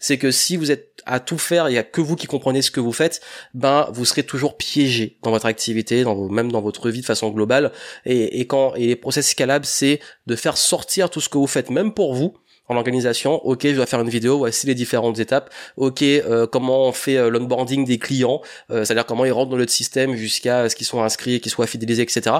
c'est 0.04 0.18
que 0.18 0.30
si 0.30 0.58
vous 0.58 0.70
êtes 0.70 1.00
à 1.06 1.18
tout 1.18 1.38
faire, 1.38 1.70
il 1.70 1.72
y 1.72 1.78
a 1.78 1.82
que 1.82 2.02
vous 2.02 2.14
qui 2.14 2.26
comprenez 2.26 2.60
ce 2.60 2.70
que 2.70 2.78
vous 2.78 2.92
faites, 2.92 3.22
ben 3.54 3.88
vous 3.90 4.04
serez 4.04 4.22
toujours 4.22 4.58
piégé 4.58 5.16
dans 5.22 5.30
votre 5.30 5.46
activité, 5.46 6.04
dans 6.04 6.28
même 6.28 6.52
dans 6.52 6.60
votre 6.60 6.90
vie 6.90 7.00
de 7.00 7.06
façon 7.06 7.30
globale. 7.30 7.72
Et, 8.04 8.38
et 8.38 8.46
quand 8.46 8.74
et 8.74 8.86
les 8.86 8.96
process 8.96 9.30
scalables, 9.30 9.64
c'est 9.64 10.00
de 10.26 10.36
faire 10.36 10.58
sortir 10.58 11.08
tout 11.08 11.22
ce 11.22 11.30
que 11.30 11.38
vous 11.38 11.46
faites, 11.46 11.70
même 11.70 11.94
pour 11.94 12.14
vous, 12.14 12.34
en 12.68 12.76
organisation, 12.76 13.44
ok, 13.44 13.62
je 13.64 13.74
dois 13.74 13.86
faire 13.86 14.00
une 14.00 14.08
vidéo, 14.08 14.38
voici 14.38 14.66
les 14.66 14.74
différentes 14.74 15.18
étapes, 15.18 15.50
ok, 15.76 16.02
euh, 16.02 16.46
comment 16.46 16.86
on 16.86 16.92
fait 16.92 17.16
euh, 17.16 17.28
l'onboarding 17.28 17.84
des 17.84 17.98
clients, 17.98 18.40
euh, 18.70 18.84
c'est-à-dire 18.84 19.04
comment 19.04 19.24
ils 19.24 19.32
rentrent 19.32 19.50
dans 19.50 19.58
notre 19.58 19.72
système 19.72 20.14
jusqu'à 20.14 20.68
ce 20.68 20.76
qu'ils 20.76 20.86
soient 20.86 21.04
inscrits, 21.04 21.40
qu'ils 21.40 21.52
soient 21.52 21.66
fidélisés, 21.66 22.02
etc. 22.02 22.36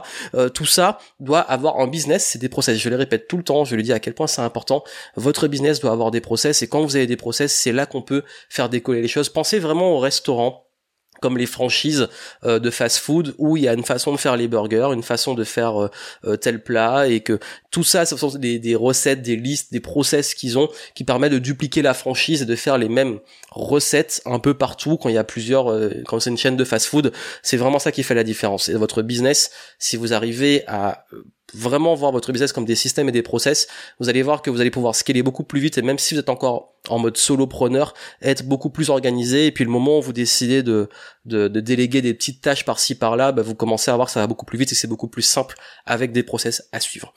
tout 0.54 0.66
ça 0.66 0.98
doit 1.20 1.40
avoir 1.40 1.80
un 1.80 1.86
business, 1.86 2.24
c'est 2.24 2.38
des 2.38 2.48
process. 2.48 2.78
Je 2.78 2.88
les 2.88 2.96
répète 2.96 3.28
tout 3.28 3.36
le 3.36 3.42
temps, 3.42 3.64
je 3.64 3.76
le 3.76 3.82
dis 3.82 3.92
à 3.92 4.00
quel 4.00 4.14
point 4.14 4.26
c'est 4.26 4.40
important. 4.40 4.84
Votre 5.16 5.48
business 5.48 5.80
doit 5.80 5.92
avoir 5.92 6.10
des 6.10 6.20
process 6.20 6.62
et 6.62 6.68
quand 6.68 6.82
vous 6.82 6.96
avez 6.96 7.06
des 7.06 7.16
process, 7.16 7.52
c'est 7.52 7.72
là 7.72 7.86
qu'on 7.86 8.02
peut 8.02 8.22
faire 8.48 8.68
décoller 8.68 9.02
les 9.02 9.08
choses. 9.08 9.28
Pensez 9.28 9.58
vraiment 9.58 9.92
au 9.92 9.98
restaurant 9.98 10.63
comme 11.24 11.38
les 11.38 11.46
franchises 11.46 12.08
euh, 12.44 12.58
de 12.58 12.68
fast-food 12.68 13.34
où 13.38 13.56
il 13.56 13.62
y 13.62 13.68
a 13.68 13.72
une 13.72 13.82
façon 13.82 14.12
de 14.12 14.18
faire 14.18 14.36
les 14.36 14.46
burgers, 14.46 14.90
une 14.92 15.02
façon 15.02 15.32
de 15.32 15.42
faire 15.42 15.82
euh, 15.82 15.90
euh, 16.26 16.36
tel 16.36 16.62
plat 16.62 17.08
et 17.08 17.20
que 17.20 17.38
tout 17.70 17.82
ça, 17.82 18.04
ce 18.04 18.14
sont 18.14 18.28
des, 18.36 18.58
des 18.58 18.74
recettes, 18.74 19.22
des 19.22 19.36
listes, 19.36 19.72
des 19.72 19.80
process 19.80 20.34
qu'ils 20.34 20.58
ont 20.58 20.68
qui 20.94 21.02
permettent 21.02 21.32
de 21.32 21.38
dupliquer 21.38 21.80
la 21.80 21.94
franchise 21.94 22.42
et 22.42 22.44
de 22.44 22.54
faire 22.56 22.76
les 22.76 22.90
mêmes 22.90 23.20
recettes 23.52 24.20
un 24.26 24.38
peu 24.38 24.52
partout 24.52 24.98
quand 24.98 25.08
il 25.08 25.14
y 25.14 25.18
a 25.18 25.24
plusieurs, 25.24 25.66
quand 26.04 26.20
c'est 26.20 26.28
une 26.28 26.36
chaîne 26.36 26.58
de 26.58 26.64
fast-food. 26.64 27.10
C'est 27.42 27.56
vraiment 27.56 27.78
ça 27.78 27.90
qui 27.90 28.02
fait 28.02 28.14
la 28.14 28.22
différence. 28.22 28.68
Et 28.68 28.74
votre 28.74 29.00
business, 29.00 29.50
si 29.78 29.96
vous 29.96 30.12
arrivez 30.12 30.62
à 30.66 31.06
vraiment 31.52 31.94
voir 31.94 32.10
votre 32.10 32.32
business 32.32 32.52
comme 32.52 32.64
des 32.64 32.74
systèmes 32.74 33.08
et 33.08 33.12
des 33.12 33.22
process, 33.22 33.68
vous 34.00 34.08
allez 34.08 34.22
voir 34.22 34.42
que 34.42 34.50
vous 34.50 34.60
allez 34.60 34.70
pouvoir 34.70 34.94
scaler 34.94 35.22
beaucoup 35.22 35.44
plus 35.44 35.60
vite 35.60 35.78
et 35.78 35.82
même 35.82 35.98
si 35.98 36.14
vous 36.14 36.20
êtes 36.20 36.30
encore 36.30 36.74
en 36.88 36.98
mode 36.98 37.16
solopreneur, 37.16 37.94
être 38.22 38.44
beaucoup 38.44 38.70
plus 38.70 38.90
organisé 38.90 39.46
et 39.46 39.52
puis 39.52 39.64
le 39.64 39.70
moment 39.70 39.98
où 39.98 40.02
vous 40.02 40.12
décidez 40.12 40.62
de, 40.62 40.88
de, 41.26 41.48
déléguer 41.48 42.02
des 42.02 42.14
petites 42.14 42.40
tâches 42.40 42.64
par-ci 42.64 42.94
par-là, 42.94 43.32
bah, 43.32 43.42
vous 43.42 43.54
commencez 43.54 43.90
à 43.90 43.96
voir 43.96 44.06
que 44.06 44.12
ça 44.12 44.20
va 44.20 44.26
beaucoup 44.26 44.46
plus 44.46 44.58
vite 44.58 44.72
et 44.72 44.74
c'est 44.74 44.88
beaucoup 44.88 45.08
plus 45.08 45.22
simple 45.22 45.56
avec 45.86 46.12
des 46.12 46.22
process 46.22 46.68
à 46.72 46.80
suivre. 46.80 47.14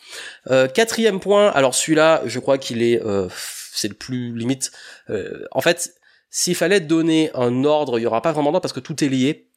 Euh, 0.51 0.67
quatrième 0.67 1.19
point, 1.19 1.49
alors 1.49 1.73
celui-là, 1.73 2.21
je 2.25 2.39
crois 2.39 2.57
qu'il 2.57 2.81
est, 2.81 3.01
euh, 3.03 3.27
c'est 3.73 3.87
le 3.87 3.95
plus 3.95 4.35
limite. 4.35 4.71
Euh, 5.09 5.45
en 5.51 5.61
fait, 5.61 5.93
s'il 6.29 6.55
fallait 6.55 6.81
donner 6.81 7.31
un 7.33 7.63
ordre, 7.63 7.99
il 7.99 8.03
y 8.03 8.05
aura 8.05 8.21
pas 8.21 8.31
vraiment 8.31 8.51
d'ordre 8.51 8.61
parce 8.61 8.73
que 8.73 8.79
tout 8.79 9.03
est 9.03 9.09
lié 9.09 9.49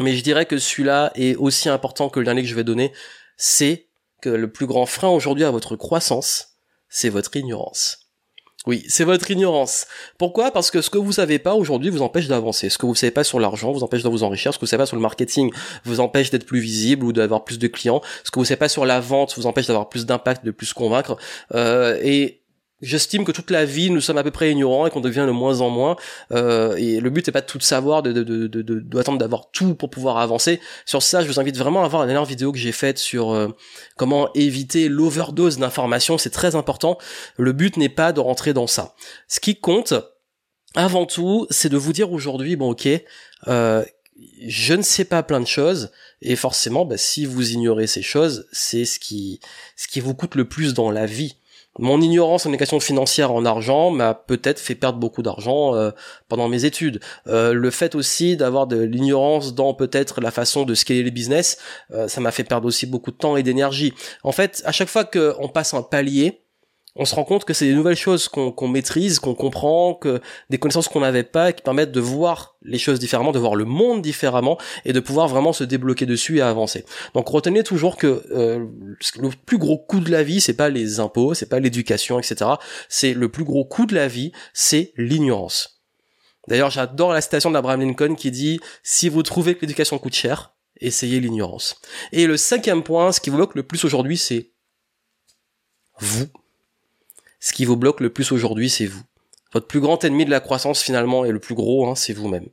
Mais 0.00 0.14
je 0.14 0.22
dirais 0.22 0.46
que 0.46 0.58
celui-là 0.58 1.12
est 1.14 1.36
aussi 1.36 1.68
important 1.68 2.08
que 2.08 2.18
le 2.18 2.24
dernier 2.24 2.42
que 2.42 2.48
je 2.48 2.54
vais 2.54 2.64
donner, 2.64 2.92
c'est 3.36 3.87
que 4.20 4.28
le 4.28 4.50
plus 4.50 4.66
grand 4.66 4.86
frein 4.86 5.08
aujourd'hui 5.08 5.44
à 5.44 5.50
votre 5.50 5.76
croissance, 5.76 6.56
c'est 6.88 7.08
votre 7.08 7.36
ignorance. 7.36 8.08
Oui, 8.66 8.84
c'est 8.88 9.04
votre 9.04 9.30
ignorance. 9.30 9.86
Pourquoi? 10.18 10.50
Parce 10.50 10.70
que 10.70 10.82
ce 10.82 10.90
que 10.90 10.98
vous 10.98 11.12
savez 11.12 11.38
pas 11.38 11.54
aujourd'hui 11.54 11.90
vous 11.90 12.02
empêche 12.02 12.26
d'avancer. 12.26 12.68
Ce 12.68 12.76
que 12.76 12.86
vous 12.86 12.94
savez 12.94 13.12
pas 13.12 13.24
sur 13.24 13.40
l'argent 13.40 13.72
vous 13.72 13.82
empêche 13.82 14.02
de 14.02 14.08
vous 14.08 14.24
enrichir. 14.24 14.52
Ce 14.52 14.58
que 14.58 14.64
vous 14.64 14.66
savez 14.66 14.82
pas 14.82 14.86
sur 14.86 14.96
le 14.96 15.02
marketing 15.02 15.50
vous 15.84 16.00
empêche 16.00 16.30
d'être 16.30 16.44
plus 16.44 16.60
visible 16.60 17.06
ou 17.06 17.12
d'avoir 17.12 17.44
plus 17.44 17.58
de 17.58 17.66
clients. 17.68 18.02
Ce 18.24 18.30
que 18.30 18.38
vous 18.38 18.44
savez 18.44 18.58
pas 18.58 18.68
sur 18.68 18.84
la 18.84 19.00
vente 19.00 19.34
vous 19.36 19.46
empêche 19.46 19.68
d'avoir 19.68 19.88
plus 19.88 20.06
d'impact, 20.06 20.44
de 20.44 20.50
plus 20.50 20.72
convaincre. 20.72 21.16
Euh, 21.54 21.98
et 22.02 22.42
J'estime 22.80 23.24
que 23.24 23.32
toute 23.32 23.50
la 23.50 23.64
vie, 23.64 23.90
nous 23.90 24.00
sommes 24.00 24.18
à 24.18 24.22
peu 24.22 24.30
près 24.30 24.52
ignorants 24.52 24.86
et 24.86 24.90
qu'on 24.90 25.00
devient 25.00 25.24
de 25.26 25.32
moins 25.32 25.60
en 25.60 25.68
moins. 25.68 25.96
Euh, 26.30 26.76
et 26.76 27.00
le 27.00 27.10
but 27.10 27.26
n'est 27.26 27.32
pas 27.32 27.40
de 27.40 27.46
tout 27.46 27.58
savoir, 27.58 28.02
de, 28.04 28.12
de, 28.12 28.22
de, 28.22 28.46
de, 28.46 28.80
d'attendre 28.80 29.18
d'avoir 29.18 29.50
tout 29.50 29.74
pour 29.74 29.90
pouvoir 29.90 30.18
avancer. 30.18 30.60
Sur 30.86 31.02
ça, 31.02 31.22
je 31.22 31.26
vous 31.26 31.40
invite 31.40 31.56
vraiment 31.56 31.84
à 31.84 31.88
voir 31.88 32.02
la 32.02 32.06
dernière 32.06 32.24
vidéo 32.24 32.52
que 32.52 32.58
j'ai 32.58 32.70
faite 32.70 32.98
sur 32.98 33.32
euh, 33.32 33.48
comment 33.96 34.32
éviter 34.34 34.88
l'overdose 34.88 35.58
d'informations. 35.58 36.18
C'est 36.18 36.30
très 36.30 36.54
important. 36.54 36.98
Le 37.36 37.52
but 37.52 37.76
n'est 37.76 37.88
pas 37.88 38.12
de 38.12 38.20
rentrer 38.20 38.52
dans 38.52 38.68
ça. 38.68 38.94
Ce 39.26 39.40
qui 39.40 39.56
compte, 39.56 39.94
avant 40.76 41.04
tout, 41.04 41.48
c'est 41.50 41.70
de 41.70 41.76
vous 41.76 41.92
dire 41.92 42.12
aujourd'hui, 42.12 42.54
bon 42.54 42.70
ok, 42.70 42.88
euh, 43.48 43.84
je 44.46 44.74
ne 44.74 44.82
sais 44.82 45.04
pas 45.04 45.22
plein 45.22 45.40
de 45.40 45.46
choses 45.46 45.90
et 46.22 46.36
forcément, 46.36 46.84
bah, 46.84 46.96
si 46.96 47.24
vous 47.24 47.52
ignorez 47.52 47.86
ces 47.86 48.02
choses, 48.02 48.46
c'est 48.52 48.84
ce 48.84 48.98
qui 48.98 49.40
ce 49.76 49.88
qui 49.88 50.00
vous 50.00 50.14
coûte 50.14 50.34
le 50.34 50.46
plus 50.46 50.74
dans 50.74 50.90
la 50.90 51.06
vie. 51.06 51.36
Mon 51.78 52.00
ignorance 52.00 52.44
en 52.46 52.50
éducation 52.50 52.80
financière 52.80 53.32
en 53.32 53.44
argent 53.44 53.90
m'a 53.90 54.14
peut-être 54.14 54.58
fait 54.58 54.74
perdre 54.74 54.98
beaucoup 54.98 55.22
d'argent 55.22 55.74
euh, 55.74 55.90
pendant 56.28 56.48
mes 56.48 56.64
études. 56.64 57.00
Euh, 57.26 57.52
le 57.52 57.70
fait 57.70 57.94
aussi 57.94 58.36
d'avoir 58.36 58.66
de 58.66 58.80
l'ignorance 58.80 59.54
dans 59.54 59.74
peut-être 59.74 60.20
la 60.20 60.30
façon 60.30 60.64
de 60.64 60.74
scaler 60.74 61.02
les 61.02 61.10
business, 61.10 61.58
euh, 61.92 62.08
ça 62.08 62.20
m'a 62.20 62.32
fait 62.32 62.44
perdre 62.44 62.66
aussi 62.66 62.86
beaucoup 62.86 63.10
de 63.10 63.16
temps 63.16 63.36
et 63.36 63.42
d'énergie. 63.42 63.94
En 64.24 64.32
fait, 64.32 64.62
à 64.64 64.72
chaque 64.72 64.88
fois 64.88 65.04
qu'on 65.04 65.48
passe 65.48 65.74
un 65.74 65.82
palier, 65.82 66.42
on 66.96 67.04
se 67.04 67.14
rend 67.14 67.24
compte 67.24 67.44
que 67.44 67.54
c'est 67.54 67.66
des 67.66 67.74
nouvelles 67.74 67.96
choses 67.96 68.28
qu'on 68.28 68.68
maîtrise, 68.68 69.20
qu'on 69.20 69.34
comprend, 69.34 69.94
que 69.94 70.20
des 70.50 70.58
connaissances 70.58 70.88
qu'on 70.88 71.00
n'avait 71.00 71.22
pas, 71.22 71.52
qui 71.52 71.62
permettent 71.62 71.92
de 71.92 72.00
voir 72.00 72.56
les 72.62 72.78
choses 72.78 72.98
différemment, 72.98 73.30
de 73.30 73.38
voir 73.38 73.54
le 73.54 73.64
monde 73.64 74.02
différemment 74.02 74.58
et 74.84 74.92
de 74.92 75.00
pouvoir 75.00 75.28
vraiment 75.28 75.52
se 75.52 75.64
débloquer 75.64 76.06
dessus 76.06 76.38
et 76.38 76.40
avancer. 76.40 76.84
Donc 77.14 77.28
retenez 77.28 77.62
toujours 77.62 77.96
que 77.96 78.24
euh, 78.32 78.66
le 79.20 79.30
plus 79.46 79.58
gros 79.58 79.78
coût 79.78 80.00
de 80.00 80.10
la 80.10 80.22
vie, 80.22 80.40
c'est 80.40 80.54
pas 80.54 80.70
les 80.70 80.98
impôts, 80.98 81.34
c'est 81.34 81.48
pas 81.48 81.60
l'éducation, 81.60 82.18
etc. 82.18 82.50
C'est 82.88 83.14
le 83.14 83.28
plus 83.28 83.44
gros 83.44 83.64
coût 83.64 83.86
de 83.86 83.94
la 83.94 84.08
vie, 84.08 84.32
c'est 84.52 84.92
l'ignorance. 84.96 85.80
D'ailleurs, 86.48 86.70
j'adore 86.70 87.12
la 87.12 87.20
citation 87.20 87.50
d'Abraham 87.50 87.80
Lincoln 87.80 88.14
qui 88.14 88.30
dit 88.30 88.58
si 88.82 89.08
vous 89.08 89.22
trouvez 89.22 89.54
que 89.54 89.60
l'éducation 89.60 89.98
coûte 89.98 90.14
cher, 90.14 90.54
essayez 90.80 91.20
l'ignorance. 91.20 91.76
Et 92.12 92.26
le 92.26 92.36
cinquième 92.36 92.82
point, 92.82 93.12
ce 93.12 93.20
qui 93.20 93.30
vous 93.30 93.36
bloque 93.36 93.54
le 93.54 93.62
plus 93.62 93.84
aujourd'hui, 93.84 94.16
c'est 94.16 94.52
vous 96.00 96.26
ce 97.40 97.52
qui 97.52 97.64
vous 97.64 97.76
bloque 97.76 98.00
le 98.00 98.10
plus 98.10 98.32
aujourd'hui, 98.32 98.70
c'est 98.70 98.86
vous. 98.86 99.02
Votre 99.52 99.66
plus 99.66 99.80
grand 99.80 100.02
ennemi 100.04 100.24
de 100.24 100.30
la 100.30 100.40
croissance 100.40 100.82
finalement 100.82 101.24
et 101.24 101.32
le 101.32 101.38
plus 101.38 101.54
gros, 101.54 101.88
hein, 101.88 101.94
c'est 101.94 102.12
vous-même. 102.12 102.48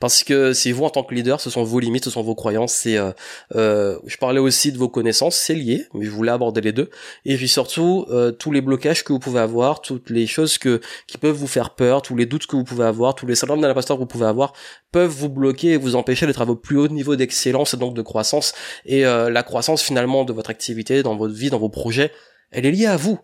Parce 0.00 0.24
que 0.24 0.52
c'est 0.52 0.72
vous 0.72 0.84
en 0.84 0.90
tant 0.90 1.02
que 1.02 1.14
leader, 1.14 1.40
ce 1.40 1.50
sont 1.50 1.62
vos 1.62 1.80
limites, 1.80 2.04
ce 2.04 2.10
sont 2.10 2.22
vos 2.22 2.34
croyances. 2.34 2.72
C'est, 2.72 2.96
euh, 2.96 3.12
euh, 3.54 3.98
je 4.06 4.16
parlais 4.16 4.38
aussi 4.38 4.72
de 4.72 4.78
vos 4.78 4.88
connaissances, 4.88 5.36
c'est 5.36 5.54
lié, 5.54 5.86
mais 5.94 6.04
je 6.04 6.10
voulais 6.10 6.32
aborder 6.32 6.60
les 6.60 6.72
deux. 6.72 6.90
Et 7.24 7.36
puis 7.36 7.48
surtout 7.48 8.06
euh, 8.10 8.32
tous 8.32 8.52
les 8.52 8.60
blocages 8.60 9.04
que 9.04 9.12
vous 9.12 9.18
pouvez 9.18 9.40
avoir, 9.40 9.80
toutes 9.80 10.10
les 10.10 10.26
choses 10.26 10.58
qui 10.58 11.18
peuvent 11.20 11.36
vous 11.36 11.46
faire 11.46 11.74
peur, 11.74 12.02
tous 12.02 12.16
les 12.16 12.26
doutes 12.26 12.46
que 12.46 12.56
vous 12.56 12.64
pouvez 12.64 12.84
avoir, 12.84 13.14
tous 13.14 13.26
les 13.26 13.34
syndromes 13.34 13.60
d'un 13.60 13.70
imposteur 13.70 13.96
que 13.96 14.02
vous 14.02 14.06
pouvez 14.06 14.26
avoir, 14.26 14.52
peuvent 14.92 15.10
vous 15.10 15.28
bloquer 15.28 15.72
et 15.72 15.76
vous 15.76 15.96
empêcher 15.96 16.26
d'être 16.26 16.42
à 16.42 16.44
votre 16.44 16.60
plus 16.60 16.78
haut 16.78 16.88
niveau 16.88 17.16
d'excellence 17.16 17.74
et 17.74 17.76
donc 17.76 17.94
de 17.94 18.02
croissance. 18.02 18.54
Et 18.84 19.02
la 19.02 19.42
croissance 19.42 19.82
finalement 19.82 20.24
de 20.24 20.32
votre 20.32 20.50
activité, 20.50 21.02
dans 21.02 21.16
votre 21.16 21.34
vie, 21.34 21.50
dans 21.50 21.58
vos 21.58 21.68
projets, 21.68 22.12
elle 22.50 22.66
est 22.66 22.70
liée 22.70 22.86
à 22.86 22.96
vous. 22.96 23.18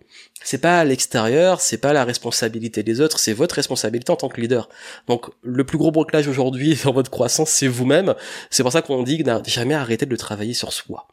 C'est 0.44 0.58
pas 0.58 0.80
à 0.80 0.84
l'extérieur, 0.84 1.60
c'est 1.60 1.78
pas 1.78 1.92
la 1.92 2.04
responsabilité 2.04 2.82
des 2.82 3.00
autres, 3.00 3.18
c'est 3.18 3.32
votre 3.32 3.54
responsabilité 3.54 4.10
en 4.10 4.16
tant 4.16 4.28
que 4.28 4.40
leader. 4.40 4.68
Donc 5.06 5.30
le 5.42 5.64
plus 5.64 5.78
gros 5.78 5.90
blocage 5.90 6.28
aujourd'hui 6.28 6.78
dans 6.84 6.92
votre 6.92 7.10
croissance, 7.10 7.50
c'est 7.50 7.68
vous-même. 7.68 8.14
C'est 8.50 8.62
pour 8.62 8.72
ça 8.72 8.82
qu'on 8.82 9.02
dit 9.02 9.22
que 9.22 9.30
jamais 9.46 9.74
arrêter 9.74 10.06
de 10.06 10.16
travailler 10.16 10.54
sur 10.54 10.72
soi. 10.72 11.08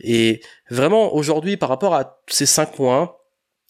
Et 0.00 0.42
vraiment 0.70 1.14
aujourd'hui, 1.14 1.56
par 1.56 1.68
rapport 1.68 1.94
à 1.94 2.20
ces 2.26 2.46
cinq 2.46 2.72
points, 2.72 3.14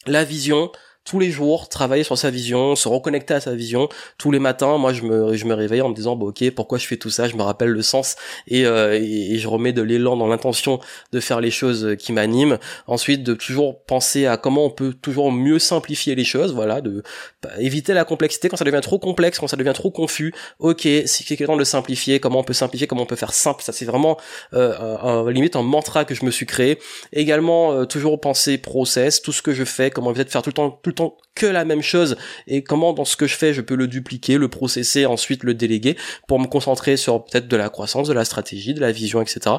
la 0.06 0.24
vision, 0.24 0.70
tous 1.04 1.18
les 1.18 1.30
jours, 1.30 1.68
travailler 1.68 2.02
sur 2.02 2.16
sa 2.16 2.30
vision, 2.30 2.76
se 2.76 2.88
reconnecter 2.88 3.34
à 3.34 3.40
sa 3.40 3.54
vision. 3.54 3.88
Tous 4.18 4.30
les 4.30 4.38
matins, 4.38 4.78
moi, 4.78 4.92
je 4.92 5.02
me, 5.02 5.36
je 5.36 5.44
me 5.44 5.54
réveille 5.54 5.82
en 5.82 5.90
me 5.90 5.94
disant, 5.94 6.16
bon, 6.16 6.28
ok, 6.28 6.50
pourquoi 6.50 6.78
je 6.78 6.86
fais 6.86 6.96
tout 6.96 7.10
ça? 7.10 7.28
Je 7.28 7.36
me 7.36 7.42
rappelle 7.42 7.68
le 7.68 7.82
sens 7.82 8.16
et, 8.48 8.64
euh, 8.64 8.98
et, 9.00 9.36
je 9.38 9.48
remets 9.48 9.72
de 9.72 9.82
l'élan 9.82 10.16
dans 10.16 10.26
l'intention 10.26 10.80
de 11.12 11.20
faire 11.20 11.40
les 11.40 11.50
choses 11.50 11.96
qui 11.98 12.12
m'animent. 12.12 12.58
Ensuite, 12.86 13.22
de 13.22 13.34
toujours 13.34 13.82
penser 13.82 14.26
à 14.26 14.36
comment 14.36 14.64
on 14.64 14.70
peut 14.70 14.94
toujours 14.94 15.30
mieux 15.30 15.58
simplifier 15.58 16.14
les 16.14 16.24
choses, 16.24 16.54
voilà, 16.54 16.80
de 16.80 17.02
bah, 17.42 17.50
éviter 17.58 17.92
la 17.92 18.04
complexité 18.04 18.48
quand 18.48 18.56
ça 18.56 18.64
devient 18.64 18.80
trop 18.82 18.98
complexe, 18.98 19.38
quand 19.38 19.48
ça 19.48 19.56
devient 19.56 19.72
trop 19.74 19.90
confus. 19.90 20.32
Ok, 20.58 20.82
c'est 20.82 21.24
quelque 21.24 21.44
temps 21.44 21.56
de 21.56 21.64
simplifier. 21.64 22.20
Comment 22.20 22.40
on 22.40 22.44
peut 22.44 22.54
simplifier 22.54 22.86
Comment 22.86 23.02
on 23.02 23.06
peut 23.06 23.16
faire 23.16 23.34
simple? 23.34 23.62
Ça, 23.62 23.72
c'est 23.72 23.84
vraiment 23.84 24.16
euh, 24.54 25.30
limite 25.30 25.56
un 25.56 25.62
mantra 25.62 26.04
que 26.04 26.14
je 26.14 26.24
me 26.24 26.30
suis 26.30 26.46
créé. 26.46 26.78
Également, 27.12 27.72
euh, 27.72 27.84
toujours 27.84 28.18
penser 28.20 28.56
process, 28.56 29.20
tout 29.20 29.32
ce 29.32 29.42
que 29.42 29.52
je 29.52 29.64
fais, 29.64 29.90
comment 29.90 30.12
peut-être 30.12 30.30
faire 30.30 30.42
tout 30.42 30.50
le 30.50 30.54
temps, 30.54 30.70
tout 30.82 30.93
que 31.34 31.46
la 31.46 31.64
même 31.64 31.82
chose. 31.82 32.16
Et 32.46 32.62
comment 32.62 32.92
dans 32.92 33.04
ce 33.04 33.16
que 33.16 33.26
je 33.26 33.36
fais 33.36 33.52
je 33.52 33.60
peux 33.60 33.74
le 33.74 33.86
dupliquer, 33.86 34.38
le 34.38 34.48
processer, 34.48 35.06
ensuite 35.06 35.42
le 35.42 35.54
déléguer 35.54 35.96
pour 36.28 36.38
me 36.38 36.46
concentrer 36.46 36.96
sur 36.96 37.24
peut-être 37.24 37.48
de 37.48 37.56
la 37.56 37.68
croissance, 37.68 38.08
de 38.08 38.12
la 38.12 38.24
stratégie, 38.24 38.74
de 38.74 38.80
la 38.80 38.92
vision, 38.92 39.20
etc. 39.20 39.56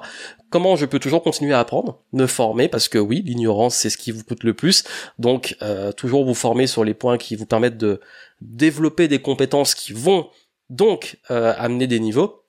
Comment 0.50 0.76
je 0.76 0.86
peux 0.86 1.00
toujours 1.00 1.22
continuer 1.22 1.54
à 1.54 1.60
apprendre, 1.60 2.00
me 2.14 2.28
former 2.28 2.68
parce 2.68 2.88
que 2.88 2.98
oui, 2.98 3.22
l'ignorance 3.26 3.76
c'est 3.76 3.90
ce 3.90 3.98
qui 3.98 4.12
vous 4.12 4.24
coûte 4.24 4.44
le 4.44 4.54
plus, 4.54 4.84
donc 5.20 5.58
euh, 5.62 5.92
toujours 5.92 6.26
vous 6.26 6.34
former 6.34 6.68
sur 6.68 6.84
les 6.84 6.94
points 6.94 7.18
qui 7.18 7.36
vous 7.36 7.46
permettent 7.46 7.78
de 7.78 8.00
développer 8.42 9.08
des 9.08 9.20
compétences 9.20 9.76
qui 9.76 9.94
vont 9.94 10.30
donc 10.70 11.18
euh, 11.32 11.54
amener 11.58 11.88
des 11.88 12.00
niveaux 12.00 12.45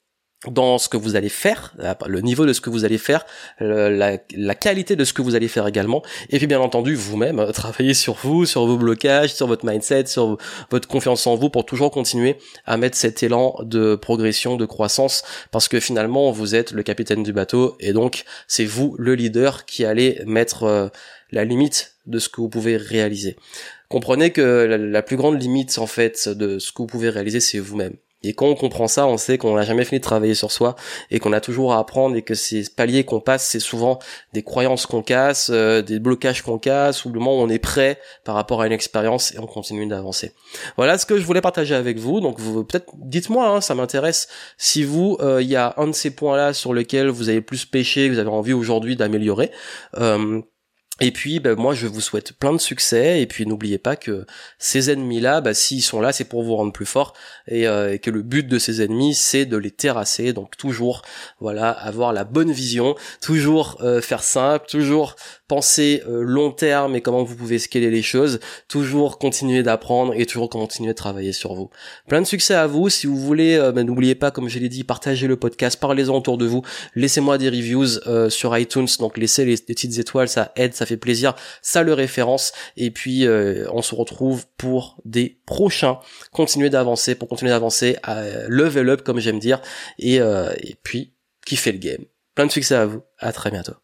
dans 0.46 0.76
ce 0.78 0.88
que 0.88 0.98
vous 0.98 1.16
allez 1.16 1.30
faire, 1.30 1.74
le 2.06 2.20
niveau 2.20 2.44
de 2.44 2.52
ce 2.52 2.60
que 2.60 2.68
vous 2.68 2.84
allez 2.84 2.98
faire, 2.98 3.24
la, 3.58 4.18
la, 4.34 4.54
qualité 4.54 4.94
de 4.94 5.04
ce 5.04 5.14
que 5.14 5.22
vous 5.22 5.34
allez 5.34 5.48
faire 5.48 5.66
également, 5.66 6.02
et 6.28 6.36
puis 6.36 6.46
bien 6.46 6.60
entendu 6.60 6.94
vous-même, 6.94 7.38
euh, 7.38 7.52
travailler 7.52 7.94
sur 7.94 8.14
vous, 8.22 8.44
sur 8.44 8.66
vos 8.66 8.76
blocages, 8.76 9.34
sur 9.34 9.46
votre 9.46 9.64
mindset, 9.64 10.06
sur 10.06 10.36
votre 10.70 10.88
confiance 10.88 11.26
en 11.26 11.36
vous 11.36 11.48
pour 11.48 11.64
toujours 11.64 11.90
continuer 11.90 12.36
à 12.66 12.76
mettre 12.76 12.96
cet 12.96 13.22
élan 13.22 13.56
de 13.62 13.96
progression, 13.96 14.56
de 14.56 14.66
croissance, 14.66 15.24
parce 15.50 15.68
que 15.68 15.80
finalement 15.80 16.30
vous 16.30 16.54
êtes 16.54 16.72
le 16.72 16.82
capitaine 16.82 17.22
du 17.22 17.32
bateau, 17.32 17.76
et 17.80 17.92
donc 17.92 18.24
c'est 18.46 18.66
vous 18.66 18.94
le 18.98 19.14
leader 19.14 19.64
qui 19.64 19.86
allez 19.86 20.20
mettre 20.26 20.64
euh, 20.64 20.88
la 21.32 21.44
limite 21.44 21.94
de 22.06 22.18
ce 22.18 22.28
que 22.28 22.42
vous 22.42 22.50
pouvez 22.50 22.76
réaliser. 22.76 23.36
Comprenez 23.88 24.32
que 24.32 24.42
la 24.42 25.02
plus 25.02 25.16
grande 25.16 25.40
limite 25.40 25.78
en 25.78 25.86
fait 25.86 26.28
de 26.28 26.58
ce 26.58 26.72
que 26.72 26.78
vous 26.82 26.86
pouvez 26.86 27.08
réaliser 27.08 27.40
c'est 27.40 27.58
vous-même 27.58 27.94
et 28.22 28.32
quand 28.32 28.46
on 28.46 28.54
comprend 28.54 28.88
ça, 28.88 29.06
on 29.06 29.18
sait 29.18 29.38
qu'on 29.38 29.54
n'a 29.54 29.62
jamais 29.62 29.84
fini 29.84 30.00
de 30.00 30.04
travailler 30.04 30.34
sur 30.34 30.50
soi 30.50 30.74
et 31.10 31.20
qu'on 31.20 31.32
a 31.32 31.40
toujours 31.40 31.74
à 31.74 31.78
apprendre 31.78 32.16
et 32.16 32.22
que 32.22 32.34
ces 32.34 32.64
paliers 32.74 33.04
qu'on 33.04 33.20
passe, 33.20 33.46
c'est 33.46 33.60
souvent 33.60 33.98
des 34.32 34.42
croyances 34.42 34.86
qu'on 34.86 35.02
casse, 35.02 35.50
euh, 35.52 35.82
des 35.82 35.98
blocages 35.98 36.42
qu'on 36.42 36.58
casse, 36.58 37.04
ou 37.04 37.10
le 37.10 37.20
moment 37.20 37.38
où 37.38 37.42
on 37.42 37.48
est 37.48 37.58
prêt 37.58 38.00
par 38.24 38.34
rapport 38.34 38.62
à 38.62 38.66
une 38.66 38.72
expérience 38.72 39.32
et 39.34 39.38
on 39.38 39.46
continue 39.46 39.86
d'avancer. 39.86 40.32
Voilà 40.76 40.98
ce 40.98 41.06
que 41.06 41.18
je 41.18 41.24
voulais 41.24 41.40
partager 41.40 41.74
avec 41.74 41.98
vous. 41.98 42.20
Donc 42.20 42.40
vous 42.40 42.64
peut-être 42.64 42.90
dites-moi, 42.96 43.48
hein, 43.48 43.60
ça 43.60 43.74
m'intéresse 43.74 44.28
si 44.56 44.82
vous, 44.82 45.18
euh, 45.20 45.42
il 45.42 45.48
y 45.48 45.56
a 45.56 45.74
un 45.76 45.86
de 45.86 45.92
ces 45.92 46.10
points-là 46.10 46.54
sur 46.54 46.72
lesquels 46.72 47.08
vous 47.08 47.28
avez 47.28 47.42
plus 47.42 47.66
pêché, 47.66 48.08
vous 48.08 48.18
avez 48.18 48.30
envie 48.30 48.54
aujourd'hui 48.54 48.96
d'améliorer. 48.96 49.50
Euh, 49.98 50.40
et 50.98 51.10
puis, 51.10 51.40
ben, 51.40 51.56
moi, 51.56 51.74
je 51.74 51.86
vous 51.86 52.00
souhaite 52.00 52.32
plein 52.32 52.54
de 52.54 52.58
succès. 52.58 53.20
Et 53.20 53.26
puis, 53.26 53.44
n'oubliez 53.44 53.76
pas 53.76 53.96
que 53.96 54.24
ces 54.58 54.90
ennemis-là, 54.90 55.42
bah, 55.42 55.52
s'ils 55.52 55.82
sont 55.82 56.00
là, 56.00 56.10
c'est 56.10 56.24
pour 56.24 56.42
vous 56.42 56.56
rendre 56.56 56.72
plus 56.72 56.86
fort. 56.86 57.12
Euh, 57.52 57.92
et, 57.92 57.98
que 57.98 58.10
le 58.10 58.22
but 58.22 58.48
de 58.48 58.58
ces 58.58 58.80
ennemis, 58.80 59.14
c'est 59.14 59.44
de 59.44 59.58
les 59.58 59.70
terrasser. 59.70 60.32
Donc, 60.32 60.56
toujours, 60.56 61.02
voilà, 61.38 61.70
avoir 61.70 62.14
la 62.14 62.24
bonne 62.24 62.50
vision, 62.50 62.94
toujours 63.20 63.76
euh, 63.82 64.00
faire 64.00 64.22
simple, 64.22 64.66
toujours 64.68 65.16
penser 65.48 66.02
euh, 66.08 66.22
long 66.22 66.50
terme 66.50 66.96
et 66.96 67.00
comment 67.00 67.22
vous 67.22 67.36
pouvez 67.36 67.58
scaler 67.58 67.90
les 67.90 68.02
choses, 68.02 68.40
toujours 68.68 69.18
continuer 69.18 69.62
d'apprendre 69.62 70.14
et 70.14 70.26
toujours 70.26 70.48
continuer 70.48 70.90
de 70.90 70.96
travailler 70.96 71.32
sur 71.32 71.54
vous. 71.54 71.70
Plein 72.08 72.20
de 72.20 72.26
succès 72.26 72.54
à 72.54 72.66
vous. 72.66 72.88
Si 72.88 73.06
vous 73.06 73.18
voulez, 73.18 73.58
ben, 73.74 73.86
n'oubliez 73.86 74.14
pas, 74.14 74.30
comme 74.30 74.48
je 74.48 74.58
l'ai 74.58 74.68
dit, 74.68 74.84
partagez 74.84 75.26
le 75.26 75.36
podcast, 75.36 75.78
parlez-en 75.78 76.14
autour 76.14 76.38
de 76.38 76.46
vous, 76.46 76.62
laissez-moi 76.94 77.38
des 77.38 77.48
reviews 77.48 77.86
sur 78.30 78.56
iTunes. 78.56 78.86
Donc, 78.98 79.16
laissez 79.18 79.44
les, 79.44 79.56
petites 79.56 79.98
étoiles, 79.98 80.28
ça 80.28 80.52
aide, 80.56 80.74
ça 80.74 80.86
fait 80.86 80.96
plaisir, 80.96 81.34
ça 81.62 81.82
le 81.82 81.92
référence. 81.92 82.52
Et 82.76 82.90
puis 82.90 83.26
euh, 83.26 83.66
on 83.72 83.82
se 83.82 83.94
retrouve 83.94 84.46
pour 84.56 85.00
des 85.04 85.40
prochains. 85.46 85.98
Continuer 86.32 86.70
d'avancer, 86.70 87.14
pour 87.14 87.28
continuer 87.28 87.50
d'avancer, 87.50 87.96
à 88.02 88.22
level 88.48 88.88
up 88.90 89.02
comme 89.02 89.20
j'aime 89.20 89.38
dire, 89.38 89.60
et, 89.98 90.20
euh, 90.20 90.52
et 90.60 90.76
puis 90.82 91.12
kiffer 91.44 91.72
le 91.72 91.78
game. 91.78 92.04
Plein 92.34 92.46
de 92.46 92.52
succès 92.52 92.74
à 92.74 92.86
vous, 92.86 93.02
à 93.18 93.32
très 93.32 93.50
bientôt. 93.50 93.74